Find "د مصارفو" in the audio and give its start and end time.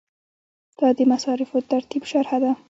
0.97-1.57